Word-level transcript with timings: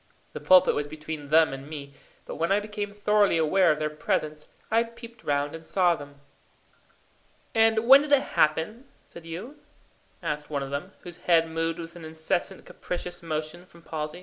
The 0.33 0.39
pulpit 0.39 0.73
was 0.73 0.87
between 0.87 1.27
them 1.29 1.53
and 1.53 1.69
me, 1.69 1.93
but 2.25 2.37
when 2.37 2.51
I 2.51 2.59
became 2.59 2.91
thoroughly 2.91 3.37
aware 3.37 3.71
of 3.71 3.77
their 3.77 3.91
presence, 3.91 4.47
I 4.71 4.81
peeped 4.81 5.23
round 5.23 5.53
and 5.53 5.63
saw 5.63 5.93
them. 5.93 6.21
"And 7.53 7.87
when 7.87 8.01
did 8.01 8.11
it 8.11 8.19
happen, 8.33 8.85
said 9.05 9.27
you?" 9.27 9.59
asked 10.23 10.49
one 10.49 10.63
of 10.63 10.71
them, 10.71 10.93
whose 11.01 11.17
head 11.17 11.47
moved 11.47 11.77
with 11.77 11.95
an 11.95 12.03
incessant 12.03 12.65
capricious 12.65 13.21
motion 13.21 13.63
from 13.67 13.83
palsy. 13.83 14.19